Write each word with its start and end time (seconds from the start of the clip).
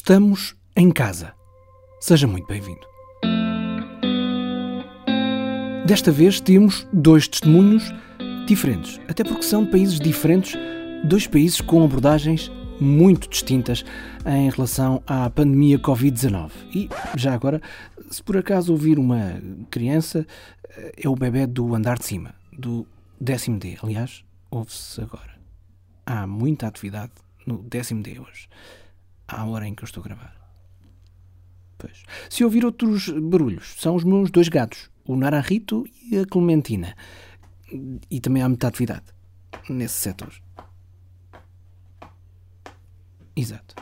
Estamos 0.00 0.54
em 0.76 0.92
casa. 0.92 1.34
Seja 2.00 2.28
muito 2.28 2.46
bem-vindo. 2.46 2.86
Desta 5.84 6.12
vez 6.12 6.38
temos 6.38 6.86
dois 6.92 7.26
testemunhos 7.26 7.82
diferentes, 8.46 9.00
até 9.08 9.24
porque 9.24 9.42
são 9.42 9.66
países 9.66 9.98
diferentes, 9.98 10.54
dois 11.04 11.26
países 11.26 11.60
com 11.60 11.84
abordagens 11.84 12.48
muito 12.80 13.28
distintas 13.28 13.84
em 14.24 14.48
relação 14.48 15.02
à 15.04 15.28
pandemia 15.28 15.80
Covid-19. 15.80 16.52
E 16.72 16.88
já 17.16 17.34
agora, 17.34 17.60
se 18.08 18.22
por 18.22 18.36
acaso 18.36 18.70
ouvir 18.70 19.00
uma 19.00 19.42
criança, 19.68 20.24
é 20.96 21.08
o 21.08 21.16
bebê 21.16 21.44
do 21.44 21.74
andar 21.74 21.98
de 21.98 22.06
cima, 22.06 22.36
do 22.56 22.86
décimo 23.20 23.58
D. 23.58 23.76
Aliás, 23.82 24.24
ouve-se 24.48 25.00
agora. 25.00 25.36
Há 26.06 26.24
muita 26.24 26.68
atividade 26.68 27.12
no 27.44 27.58
décimo 27.64 28.00
D 28.00 28.20
hoje, 28.20 28.48
à 29.28 29.44
hora 29.44 29.68
em 29.68 29.74
que 29.74 29.84
eu 29.84 29.86
estou 29.86 30.02
a 30.02 30.04
gravar. 30.04 30.34
Pois. 31.76 32.02
Se 32.28 32.42
ouvir 32.42 32.64
outros 32.64 33.08
barulhos, 33.08 33.76
são 33.78 33.94
os 33.94 34.02
meus 34.02 34.30
dois 34.30 34.48
gatos, 34.48 34.90
o 35.06 35.14
Naranjito 35.14 35.86
e 36.10 36.18
a 36.18 36.26
Clementina. 36.26 36.96
E 38.10 38.20
também 38.20 38.42
há 38.42 38.48
muita 38.48 38.66
atividade 38.66 39.04
nesse 39.68 39.94
setor. 39.94 40.32
Exato. 43.36 43.76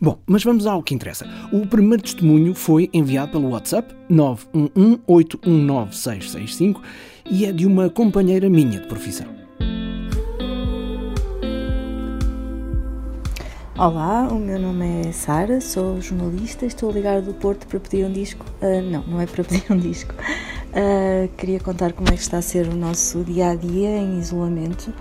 Bom, 0.00 0.20
mas 0.26 0.42
vamos 0.44 0.66
ao 0.66 0.82
que 0.82 0.94
interessa. 0.94 1.26
O 1.52 1.66
primeiro 1.66 2.02
testemunho 2.02 2.54
foi 2.54 2.90
enviado 2.92 3.32
pelo 3.32 3.48
WhatsApp 3.50 3.94
911-819-665 4.10 6.82
e 7.30 7.44
é 7.46 7.52
de 7.52 7.64
uma 7.64 7.88
companheira 7.88 8.50
minha 8.50 8.80
de 8.80 8.88
profissão. 8.88 9.37
Olá, 13.78 14.26
o 14.28 14.40
meu 14.40 14.58
nome 14.58 15.02
é 15.06 15.12
Sara, 15.12 15.60
sou 15.60 16.00
jornalista, 16.00 16.66
estou 16.66 16.90
a 16.90 16.92
ligar 16.92 17.22
do 17.22 17.32
Porto 17.32 17.64
para 17.68 17.78
pedir 17.78 18.04
um 18.04 18.10
disco. 18.10 18.44
Uh, 18.60 18.82
não, 18.82 19.04
não 19.06 19.20
é 19.20 19.26
para 19.26 19.44
pedir 19.46 19.70
um 19.70 19.76
disco. 19.76 20.12
Uh, 20.14 21.28
queria 21.36 21.60
contar 21.60 21.92
como 21.92 22.08
é 22.08 22.12
que 22.14 22.18
está 22.18 22.38
a 22.38 22.42
ser 22.42 22.66
o 22.66 22.74
nosso 22.74 23.22
dia 23.22 23.50
a 23.50 23.54
dia 23.54 23.88
em 23.98 24.18
isolamento. 24.18 24.92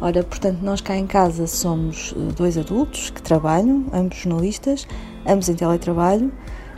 Ora, 0.00 0.22
portanto, 0.22 0.60
nós 0.62 0.80
cá 0.80 0.96
em 0.96 1.04
casa 1.04 1.48
somos 1.48 2.14
dois 2.36 2.56
adultos 2.56 3.10
que 3.10 3.20
trabalham, 3.20 3.86
ambos 3.92 4.18
jornalistas, 4.18 4.86
ambos 5.26 5.48
em 5.48 5.54
teletrabalho. 5.54 6.30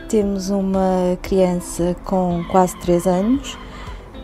Temos 0.09 0.49
uma 0.49 1.19
criança 1.21 1.95
com 2.05 2.43
quase 2.51 2.75
3 2.79 3.07
anos 3.07 3.59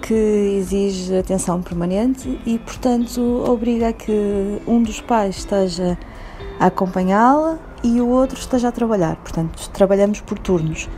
que 0.01 0.15
exige 0.15 1.19
atenção 1.19 1.61
permanente 1.61 2.41
e, 2.47 2.59
portanto, 2.59 3.45
obriga 3.47 3.89
a 3.89 3.93
que 3.93 4.11
um 4.67 4.83
dos 4.83 5.03
pais 5.03 5.37
esteja 5.37 5.99
a 6.61 6.67
acompanhá-la 6.67 7.59
e 7.83 8.03
o 8.03 8.09
outro 8.09 8.39
esteja 8.39 8.69
a 8.69 8.73
trabalhar. 8.73 9.17
Portanto, 9.17 9.71
trabalhamos 9.71 10.21
por 10.21 10.39
turnos. 10.39 10.89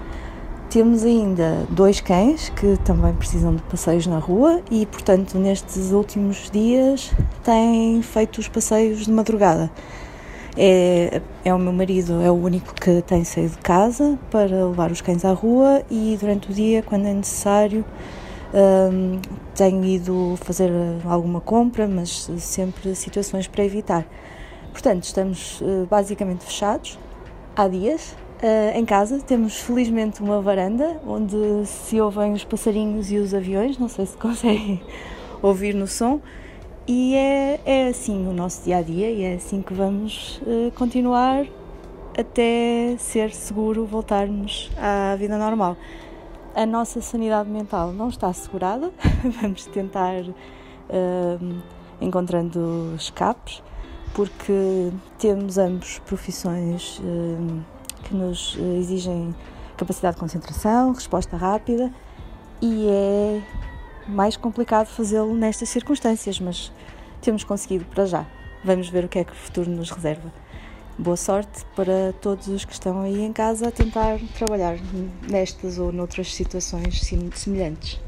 Temos 0.68 1.04
ainda 1.04 1.66
dois 1.70 2.00
cães 2.00 2.48
que 2.48 2.76
também 2.78 3.12
precisam 3.14 3.54
de 3.54 3.62
passeios 3.62 4.06
na 4.06 4.18
rua 4.18 4.60
e, 4.70 4.84
portanto, 4.86 5.38
nestes 5.38 5.92
últimos 5.92 6.50
dias 6.50 7.12
têm 7.44 8.02
feito 8.02 8.38
os 8.38 8.48
passeios 8.48 9.04
de 9.04 9.12
madrugada. 9.12 9.70
É, 10.56 11.20
é 11.44 11.54
o 11.54 11.58
meu 11.58 11.72
marido, 11.72 12.20
é 12.20 12.30
o 12.30 12.34
único 12.34 12.74
que 12.74 13.00
tem 13.02 13.22
saído 13.22 13.52
de 13.52 13.58
casa 13.58 14.18
para 14.30 14.66
levar 14.66 14.90
os 14.90 15.00
cães 15.00 15.24
à 15.24 15.32
rua 15.32 15.82
e 15.90 16.16
durante 16.18 16.50
o 16.50 16.54
dia, 16.54 16.82
quando 16.82 17.06
é 17.06 17.14
necessário, 17.14 17.84
um, 18.52 19.20
tenho 19.54 19.84
ido 19.84 20.38
fazer 20.42 20.70
alguma 21.04 21.40
compra, 21.40 21.86
mas 21.86 22.30
sempre 22.38 22.94
situações 22.94 23.46
para 23.46 23.64
evitar. 23.64 24.06
Portanto, 24.72 25.04
estamos 25.04 25.60
uh, 25.60 25.86
basicamente 25.88 26.44
fechados 26.44 26.98
há 27.54 27.68
dias. 27.68 28.16
Uh, 28.42 28.76
em 28.76 28.84
casa 28.84 29.20
temos 29.20 29.60
felizmente 29.60 30.20
uma 30.20 30.40
varanda 30.40 31.00
onde 31.06 31.36
se 31.66 32.00
ouvem 32.00 32.32
os 32.32 32.42
passarinhos 32.42 33.12
e 33.12 33.18
os 33.18 33.32
aviões, 33.32 33.78
não 33.78 33.88
sei 33.88 34.06
se 34.06 34.16
conseguem 34.18 34.82
ouvir 35.40 35.74
no 35.74 35.86
som, 35.86 36.20
e 36.86 37.14
é, 37.14 37.60
é 37.64 37.88
assim 37.88 38.26
o 38.26 38.32
nosso 38.32 38.64
dia 38.64 38.78
a 38.78 38.82
dia 38.82 39.08
e 39.08 39.22
é 39.22 39.34
assim 39.34 39.62
que 39.62 39.72
vamos 39.72 40.40
uh, 40.42 40.72
continuar 40.72 41.46
até 42.18 42.96
ser 42.98 43.30
seguro 43.32 43.86
voltarmos 43.86 44.70
à 44.76 45.14
vida 45.16 45.38
normal. 45.38 45.76
A 46.54 46.66
nossa 46.66 47.00
sanidade 47.00 47.48
mental 47.48 47.92
não 47.92 48.08
está 48.08 48.26
assegurada, 48.26 48.90
vamos 49.40 49.66
tentar 49.66 50.22
uh, 50.22 51.62
encontrando 52.00 52.94
escapes 52.96 53.62
porque 54.14 54.90
temos 55.18 55.58
ambos 55.58 55.98
profissões 56.00 57.00
eh, 57.02 57.62
que 58.04 58.14
nos 58.14 58.56
eh, 58.58 58.78
exigem 58.78 59.34
capacidade 59.76 60.16
de 60.16 60.20
concentração, 60.20 60.92
resposta 60.92 61.36
rápida 61.36 61.92
e 62.60 62.88
é 62.88 63.42
mais 64.08 64.36
complicado 64.36 64.86
fazê-lo 64.86 65.34
nestas 65.34 65.68
circunstâncias, 65.68 66.38
mas 66.40 66.72
temos 67.20 67.44
conseguido 67.44 67.84
para 67.86 68.06
já. 68.06 68.26
Vamos 68.64 68.88
ver 68.88 69.04
o 69.04 69.08
que 69.08 69.18
é 69.18 69.24
que 69.24 69.32
o 69.32 69.36
futuro 69.36 69.70
nos 69.70 69.90
reserva. 69.90 70.32
Boa 70.98 71.16
sorte 71.16 71.64
para 71.74 72.12
todos 72.20 72.48
os 72.48 72.64
que 72.64 72.72
estão 72.72 73.00
aí 73.00 73.22
em 73.22 73.32
casa 73.32 73.68
a 73.68 73.70
tentar 73.70 74.18
trabalhar 74.36 74.76
nestas 75.28 75.78
ou 75.78 75.90
noutras 75.90 76.34
situações 76.34 77.00
semelhantes. 77.34 77.98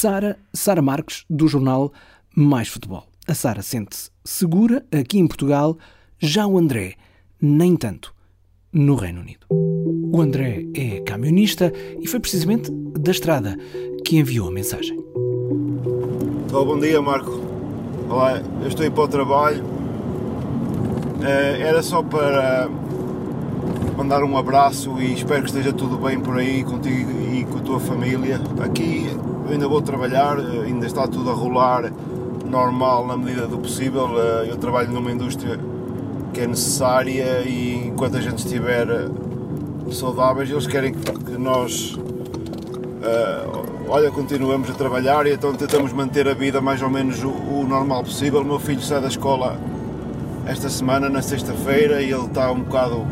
Sara, 0.00 0.38
Sara 0.50 0.80
Marques, 0.80 1.26
do 1.28 1.46
jornal 1.46 1.92
Mais 2.34 2.68
Futebol. 2.68 3.04
A 3.28 3.34
Sara 3.34 3.60
sente-se 3.60 4.10
segura 4.24 4.82
aqui 4.90 5.18
em 5.18 5.26
Portugal, 5.26 5.76
já 6.18 6.46
o 6.46 6.56
André, 6.56 6.94
nem 7.38 7.76
tanto, 7.76 8.14
no 8.72 8.94
Reino 8.94 9.20
Unido. 9.20 9.46
O 9.50 10.22
André 10.22 10.64
é 10.72 11.00
camionista 11.00 11.70
e 12.00 12.06
foi 12.06 12.18
precisamente 12.18 12.70
da 12.98 13.10
estrada 13.10 13.58
que 14.02 14.16
enviou 14.16 14.48
a 14.48 14.50
mensagem. 14.50 14.96
Oh, 16.50 16.64
bom 16.64 16.78
dia, 16.78 17.02
Marco. 17.02 17.38
Olá, 18.08 18.40
eu 18.62 18.68
estou 18.68 18.84
aí 18.84 18.90
para 18.90 19.04
o 19.04 19.08
trabalho. 19.08 19.62
Uh, 19.62 21.60
era 21.60 21.82
só 21.82 22.02
para 22.02 22.70
mandar 23.98 24.24
um 24.24 24.38
abraço 24.38 24.98
e 24.98 25.12
espero 25.12 25.42
que 25.42 25.48
esteja 25.48 25.74
tudo 25.74 25.98
bem 25.98 26.18
por 26.18 26.38
aí 26.38 26.64
contigo 26.64 27.10
e 27.34 27.44
com 27.44 27.58
a 27.58 27.60
tua 27.60 27.78
família. 27.78 28.40
Aqui 28.64 29.10
eu 29.50 29.54
ainda 29.54 29.66
vou 29.66 29.82
trabalhar, 29.82 30.38
eh, 30.38 30.66
ainda 30.66 30.86
está 30.86 31.08
tudo 31.08 31.28
a 31.28 31.32
rolar 31.32 31.92
normal 32.48 33.04
na 33.04 33.16
medida 33.16 33.48
do 33.48 33.58
possível. 33.58 34.08
Eh, 34.16 34.50
eu 34.50 34.56
trabalho 34.56 34.92
numa 34.92 35.10
indústria 35.10 35.58
que 36.32 36.40
é 36.40 36.46
necessária 36.46 37.42
e 37.42 37.88
enquanto 37.88 38.16
a 38.16 38.20
gente 38.20 38.38
estiver 38.38 38.88
eh, 38.88 39.08
saudáveis, 39.90 40.48
eles 40.48 40.68
querem 40.68 40.94
que 40.94 41.36
nós, 41.36 41.98
olha, 43.88 44.08
continuemos 44.12 44.70
a 44.70 44.74
trabalhar 44.74 45.26
e 45.26 45.32
então 45.32 45.52
tentamos 45.52 45.92
manter 45.92 46.28
a 46.28 46.34
vida 46.34 46.60
mais 46.60 46.80
ou 46.80 46.88
menos 46.88 47.24
o, 47.24 47.30
o 47.30 47.66
normal 47.68 48.04
possível. 48.04 48.42
O 48.42 48.44
meu 48.44 48.60
filho 48.60 48.80
sai 48.80 49.00
da 49.00 49.08
escola 49.08 49.58
esta 50.46 50.68
semana, 50.68 51.08
na 51.08 51.22
sexta-feira, 51.22 52.00
e 52.00 52.12
ele 52.12 52.26
está 52.26 52.52
um 52.52 52.60
bocado, 52.60 53.04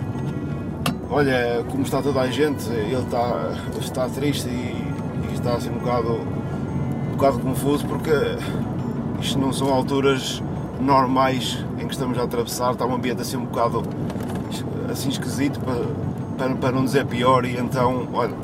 olha, 1.10 1.65
como 1.69 1.82
está 1.82 2.00
toda 2.00 2.21
a 2.21 2.31
gente, 2.31 2.69
ele 2.71 2.94
está, 2.94 3.54
está 3.81 4.09
triste 4.09 4.48
e 5.30 5.34
está 5.34 5.54
assim 5.54 5.70
um 5.70 5.78
bocado, 5.78 6.14
um 6.14 7.12
bocado 7.12 7.38
confuso 7.40 7.86
porque 7.86 8.10
isto 9.20 9.38
não 9.38 9.52
são 9.52 9.72
alturas 9.72 10.42
normais 10.80 11.64
em 11.80 11.86
que 11.86 11.92
estamos 11.92 12.18
a 12.18 12.22
atravessar, 12.22 12.72
está 12.72 12.86
um 12.86 12.94
ambiente 12.94 13.20
assim 13.20 13.36
um 13.36 13.44
bocado 13.44 13.82
assim 14.90 15.08
esquisito 15.08 15.60
para, 15.60 15.84
para, 16.36 16.54
para 16.54 16.72
não 16.72 16.84
dizer 16.84 17.04
pior 17.06 17.44
e 17.44 17.56
então, 17.56 18.08
olha, 18.12 18.34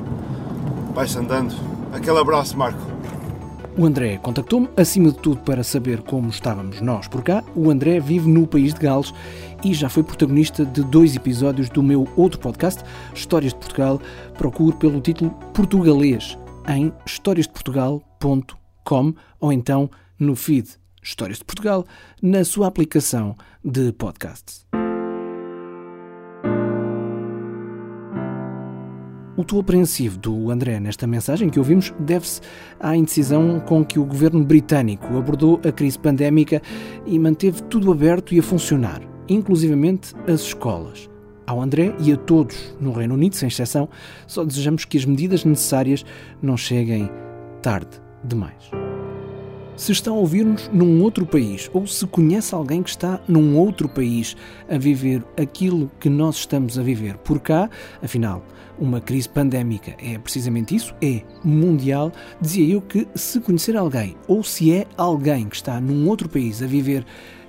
vai-se 0.95 1.19
andando. 1.19 1.55
Aquele 1.93 2.19
abraço, 2.19 2.57
Marco. 2.57 2.95
O 3.77 3.85
André 3.85 4.19
contactou-me, 4.19 4.69
acima 4.77 5.11
de 5.11 5.19
tudo, 5.19 5.41
para 5.41 5.65
saber 5.65 6.01
como 6.03 6.29
estávamos 6.29 6.81
nós 6.81 7.09
por 7.09 7.23
cá. 7.23 7.43
O 7.57 7.71
André 7.71 7.99
vive 7.99 8.31
no 8.31 8.47
país 8.47 8.73
de 8.73 8.81
Gales 8.81 9.13
e 9.65 9.75
já 9.75 9.89
foi 9.89 10.05
protagonista 10.05 10.65
de 10.65 10.85
dois 10.85 11.17
episódios 11.17 11.69
do 11.69 11.83
meu 11.83 12.07
outro 12.17 12.39
podcast, 12.39 12.85
Histórias 13.13 13.53
de 13.53 13.59
Portugal. 13.59 14.01
Procure 14.39 14.77
pelo 14.77 15.01
título 15.01 15.31
Portugalês 15.53 16.39
em 16.69 16.93
historiasdeportugal.com 17.07 19.15
ou 19.41 19.53
então 19.53 19.91
no 20.19 20.37
feed 20.37 20.69
Histórias 21.03 21.39
de 21.39 21.45
Portugal 21.45 21.85
na 22.23 22.45
sua 22.45 22.67
aplicação 22.67 23.35
de 23.63 23.93
podcasts. 23.93 24.65
O 29.37 29.43
tom 29.43 29.59
apreensivo 29.59 30.17
do 30.17 30.51
André 30.51 30.79
nesta 30.79 31.07
mensagem 31.07 31.51
que 31.51 31.59
ouvimos 31.59 31.93
deve-se 31.99 32.41
à 32.79 32.97
indecisão 32.97 33.59
com 33.61 33.85
que 33.85 33.99
o 33.99 34.05
governo 34.05 34.45
britânico 34.45 35.19
abordou 35.19 35.61
a 35.67 35.73
crise 35.73 35.99
pandémica 35.99 36.63
e 37.05 37.19
manteve 37.19 37.63
tudo 37.65 37.91
aberto 37.91 38.33
e 38.33 38.39
a 38.39 38.43
funcionar, 38.43 39.03
inclusivamente 39.29 40.15
as 40.29 40.41
escolas. 40.41 41.11
Ao 41.47 41.61
André 41.61 41.95
e 42.01 42.13
a 42.13 42.17
todos 42.17 42.75
no 42.81 42.93
Reino 42.93 43.15
Unido, 43.15 43.37
sem 43.37 43.49
exceção, 43.49 43.89
só 44.27 44.45
desejamos 44.45 44.85
que 44.85 44.97
as 44.97 45.05
medidas 45.05 45.45
necessárias 45.45 46.05
não 46.41 46.57
cheguem 46.57 47.11
tarde 47.61 48.01
demais. 48.23 48.71
Se 49.77 49.91
está 49.91 50.11
a 50.11 50.15
ouvir-nos 50.15 50.71
num 50.73 51.03
outro 51.03 51.27
país 51.27 51.69
ou 51.75 51.85
se 51.87 52.07
conhece 52.07 52.55
alguém 52.55 52.83
que 52.83 52.91
está 52.91 53.21
num 53.27 53.59
outro 53.59 53.89
país 53.89 54.37
a 54.71 54.79
viver 54.79 55.25
aquilo 55.37 55.91
que 55.99 56.09
nós 56.09 56.37
estamos 56.37 56.79
a 56.79 56.83
viver 56.83 57.19
por 57.19 57.41
cá, 57.41 57.69
afinal, 58.01 58.45
uma 58.79 59.01
crise 59.01 59.29
pandémica 59.29 59.97
é 59.99 60.17
precisamente 60.17 60.77
isso, 60.77 60.95
é 61.03 61.23
mundial, 61.43 62.13
dizia 62.41 62.73
eu 62.73 62.81
que 62.81 63.07
se 63.17 63.41
conhecer 63.41 63.77
alguém 63.77 64.17
ou 64.29 64.45
se 64.45 64.73
é 64.73 64.87
alguém 64.97 65.49
que 65.49 65.57
está 65.57 65.81
num 65.81 66.09
outro 66.09 66.29
país 66.29 66.63
a 66.63 66.67
viver 66.67 67.05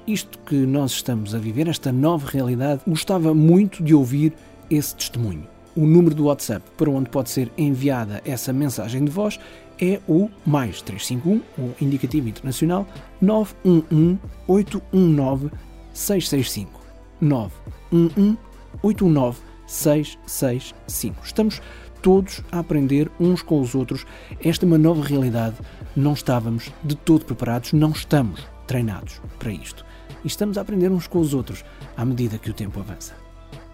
isto 0.07 0.37
que 0.39 0.55
nós 0.55 0.91
estamos 0.91 1.33
a 1.33 1.39
viver, 1.39 1.67
esta 1.67 1.91
nova 1.91 2.27
realidade, 2.29 2.81
gostava 2.87 3.33
muito 3.33 3.83
de 3.83 3.93
ouvir 3.93 4.33
esse 4.69 4.95
testemunho. 4.95 5.47
O 5.75 5.85
número 5.85 6.15
do 6.15 6.25
WhatsApp 6.25 6.65
para 6.77 6.89
onde 6.89 7.09
pode 7.09 7.29
ser 7.29 7.51
enviada 7.57 8.21
essa 8.25 8.53
mensagem 8.53 9.03
de 9.03 9.11
voz 9.11 9.39
é 9.81 9.99
o 10.07 10.29
mais 10.45 10.81
351, 10.81 11.41
o 11.57 11.75
indicativo 11.81 12.29
internacional 12.29 12.87
911 13.19 14.19
819 14.47 15.51
665. 15.93 16.81
911 17.19 18.37
819 18.81 19.39
665. 19.67 21.25
Estamos 21.25 21.61
todos 22.01 22.41
a 22.51 22.59
aprender 22.59 23.11
uns 23.19 23.41
com 23.41 23.59
os 23.59 23.75
outros. 23.75 24.05
Esta 24.43 24.65
é 24.65 24.67
uma 24.67 24.77
nova 24.77 25.03
realidade. 25.03 25.55
Não 25.95 26.13
estávamos 26.13 26.71
de 26.83 26.95
todo 26.95 27.25
preparados, 27.25 27.73
não 27.73 27.91
estamos 27.91 28.54
treinados 28.65 29.21
para 29.39 29.51
isto. 29.51 29.85
E 30.23 30.27
estamos 30.27 30.57
a 30.57 30.61
aprender 30.61 30.91
uns 30.91 31.07
com 31.07 31.19
os 31.19 31.33
outros 31.33 31.63
à 31.95 32.03
medida 32.03 32.37
que 32.37 32.49
o 32.49 32.53
tempo 32.53 32.79
avança. 32.79 33.15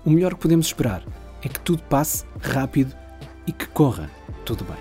O 0.06 0.10
melhor 0.10 0.34
que 0.34 0.42
podemos 0.42 0.68
esperar 0.68 1.04
é 1.44 1.48
que 1.48 1.60
tudo 1.60 1.84
passe 1.84 2.26
rápido 2.42 2.96
e 3.48 3.52
que 3.52 3.68
corra 3.68 4.10
tudo 4.46 4.64
bem. 4.64 4.78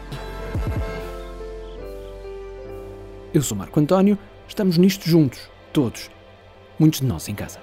Eu 3.32 3.42
sou 3.42 3.56
Marco 3.56 3.78
António, 3.78 4.18
estamos 4.48 4.76
nisto 4.76 5.08
juntos, 5.08 5.48
todos, 5.72 6.10
muitos 6.78 7.00
de 7.00 7.06
nós 7.06 7.28
em 7.28 7.34
casa. 7.34 7.60